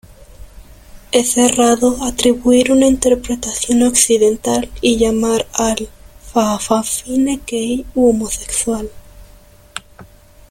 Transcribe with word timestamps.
Es 1.11 1.37
errado 1.37 2.01
atribuir 2.03 2.71
una 2.71 2.87
interpretación 2.87 3.83
occidental 3.83 4.67
y 4.81 4.97
llamar 4.97 5.45
al 5.53 5.89
fa’afafine 6.33 7.39
‘gay’ 7.45 7.85
u 7.93 8.07
homosexual. 8.09 8.89